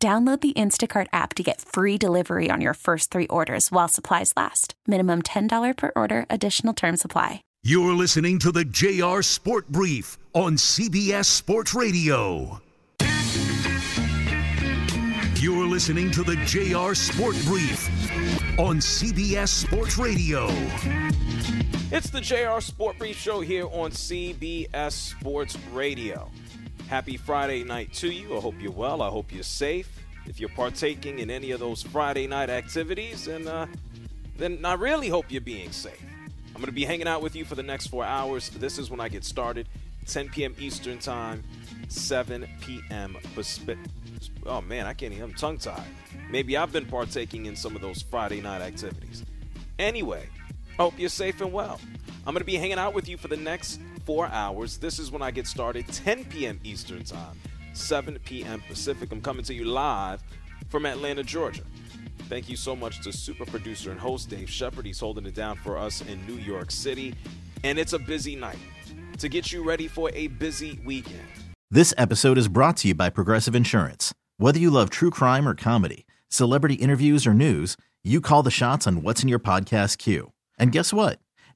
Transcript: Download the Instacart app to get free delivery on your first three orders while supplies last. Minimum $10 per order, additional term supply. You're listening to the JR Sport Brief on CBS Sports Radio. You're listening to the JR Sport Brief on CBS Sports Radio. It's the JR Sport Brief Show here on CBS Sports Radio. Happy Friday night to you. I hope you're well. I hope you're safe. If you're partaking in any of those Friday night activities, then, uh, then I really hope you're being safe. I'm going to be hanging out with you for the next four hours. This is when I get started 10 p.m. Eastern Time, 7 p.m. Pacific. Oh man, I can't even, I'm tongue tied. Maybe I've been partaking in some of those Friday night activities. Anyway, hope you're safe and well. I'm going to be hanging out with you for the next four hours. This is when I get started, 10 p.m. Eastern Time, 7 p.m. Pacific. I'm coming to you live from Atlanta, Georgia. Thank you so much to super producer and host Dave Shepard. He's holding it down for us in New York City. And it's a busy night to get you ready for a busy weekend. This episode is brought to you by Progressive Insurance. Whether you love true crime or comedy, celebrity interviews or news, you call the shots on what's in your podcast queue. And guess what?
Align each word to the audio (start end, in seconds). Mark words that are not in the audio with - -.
Download 0.00 0.40
the 0.40 0.52
Instacart 0.52 1.08
app 1.12 1.34
to 1.34 1.42
get 1.42 1.60
free 1.60 1.98
delivery 1.98 2.50
on 2.52 2.60
your 2.60 2.74
first 2.74 3.10
three 3.10 3.26
orders 3.26 3.72
while 3.72 3.88
supplies 3.88 4.32
last. 4.36 4.74
Minimum 4.86 5.22
$10 5.22 5.76
per 5.76 5.90
order, 5.96 6.24
additional 6.30 6.72
term 6.72 6.96
supply. 6.96 7.42
You're 7.64 7.94
listening 7.94 8.38
to 8.40 8.52
the 8.52 8.64
JR 8.64 9.22
Sport 9.22 9.66
Brief 9.66 10.16
on 10.34 10.54
CBS 10.54 11.24
Sports 11.24 11.74
Radio. 11.74 12.60
You're 15.34 15.66
listening 15.66 16.12
to 16.12 16.22
the 16.22 16.36
JR 16.46 16.94
Sport 16.94 17.34
Brief 17.44 17.88
on 18.60 18.76
CBS 18.78 19.48
Sports 19.48 19.98
Radio. 19.98 20.46
It's 21.90 22.10
the 22.10 22.20
JR 22.20 22.60
Sport 22.60 22.98
Brief 22.98 23.16
Show 23.18 23.40
here 23.40 23.66
on 23.66 23.90
CBS 23.90 24.92
Sports 24.92 25.58
Radio. 25.72 26.30
Happy 26.88 27.18
Friday 27.18 27.64
night 27.64 27.92
to 27.92 28.10
you. 28.10 28.34
I 28.34 28.40
hope 28.40 28.54
you're 28.60 28.72
well. 28.72 29.02
I 29.02 29.10
hope 29.10 29.30
you're 29.30 29.42
safe. 29.42 29.90
If 30.26 30.40
you're 30.40 30.48
partaking 30.48 31.18
in 31.18 31.30
any 31.30 31.50
of 31.50 31.60
those 31.60 31.82
Friday 31.82 32.26
night 32.26 32.48
activities, 32.48 33.26
then, 33.26 33.46
uh, 33.46 33.66
then 34.38 34.64
I 34.64 34.72
really 34.72 35.10
hope 35.10 35.26
you're 35.28 35.42
being 35.42 35.70
safe. 35.70 36.02
I'm 36.48 36.54
going 36.54 36.66
to 36.66 36.72
be 36.72 36.86
hanging 36.86 37.06
out 37.06 37.20
with 37.20 37.36
you 37.36 37.44
for 37.44 37.56
the 37.56 37.62
next 37.62 37.88
four 37.88 38.04
hours. 38.04 38.48
This 38.48 38.78
is 38.78 38.88
when 38.88 39.00
I 39.00 39.10
get 39.10 39.22
started 39.22 39.68
10 40.06 40.30
p.m. 40.30 40.54
Eastern 40.58 40.98
Time, 40.98 41.44
7 41.88 42.48
p.m. 42.62 43.18
Pacific. 43.34 43.76
Oh 44.46 44.62
man, 44.62 44.86
I 44.86 44.94
can't 44.94 45.12
even, 45.12 45.24
I'm 45.24 45.34
tongue 45.34 45.58
tied. 45.58 45.84
Maybe 46.30 46.56
I've 46.56 46.72
been 46.72 46.86
partaking 46.86 47.44
in 47.44 47.54
some 47.54 47.76
of 47.76 47.82
those 47.82 48.00
Friday 48.00 48.40
night 48.40 48.62
activities. 48.62 49.26
Anyway, 49.78 50.26
hope 50.78 50.94
you're 50.98 51.10
safe 51.10 51.42
and 51.42 51.52
well. 51.52 51.80
I'm 52.26 52.32
going 52.32 52.40
to 52.40 52.44
be 52.44 52.56
hanging 52.56 52.78
out 52.78 52.94
with 52.94 53.08
you 53.10 53.18
for 53.18 53.28
the 53.28 53.36
next 53.36 53.78
four 54.08 54.28
hours. 54.28 54.78
This 54.78 54.98
is 54.98 55.10
when 55.10 55.20
I 55.20 55.30
get 55.30 55.46
started, 55.46 55.86
10 55.86 56.24
p.m. 56.24 56.58
Eastern 56.64 57.04
Time, 57.04 57.38
7 57.74 58.18
p.m. 58.24 58.62
Pacific. 58.66 59.12
I'm 59.12 59.20
coming 59.20 59.44
to 59.44 59.52
you 59.52 59.66
live 59.66 60.22
from 60.70 60.86
Atlanta, 60.86 61.22
Georgia. 61.22 61.60
Thank 62.20 62.48
you 62.48 62.56
so 62.56 62.74
much 62.74 63.02
to 63.02 63.12
super 63.12 63.44
producer 63.44 63.90
and 63.90 64.00
host 64.00 64.30
Dave 64.30 64.48
Shepard. 64.48 64.86
He's 64.86 64.98
holding 64.98 65.26
it 65.26 65.34
down 65.34 65.58
for 65.58 65.76
us 65.76 66.00
in 66.00 66.26
New 66.26 66.36
York 66.36 66.70
City. 66.70 67.14
And 67.64 67.78
it's 67.78 67.92
a 67.92 67.98
busy 67.98 68.34
night 68.34 68.56
to 69.18 69.28
get 69.28 69.52
you 69.52 69.62
ready 69.62 69.86
for 69.86 70.10
a 70.14 70.28
busy 70.28 70.80
weekend. 70.86 71.28
This 71.70 71.92
episode 71.98 72.38
is 72.38 72.48
brought 72.48 72.78
to 72.78 72.88
you 72.88 72.94
by 72.94 73.10
Progressive 73.10 73.54
Insurance. 73.54 74.14
Whether 74.38 74.58
you 74.58 74.70
love 74.70 74.88
true 74.88 75.10
crime 75.10 75.46
or 75.46 75.54
comedy, 75.54 76.06
celebrity 76.30 76.76
interviews 76.76 77.26
or 77.26 77.34
news, 77.34 77.76
you 78.02 78.22
call 78.22 78.42
the 78.42 78.50
shots 78.50 78.86
on 78.86 79.02
what's 79.02 79.22
in 79.22 79.28
your 79.28 79.38
podcast 79.38 79.98
queue. 79.98 80.32
And 80.58 80.72
guess 80.72 80.94
what? 80.94 81.18